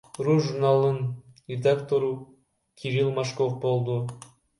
[0.25, 1.09] ру журналынын
[1.51, 2.09] редактору
[2.81, 3.97] Кирилл Мошков болду.